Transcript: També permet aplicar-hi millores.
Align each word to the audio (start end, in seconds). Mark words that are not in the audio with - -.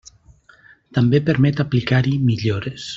També 0.99 1.21
permet 1.29 1.63
aplicar-hi 1.65 2.19
millores. 2.31 2.89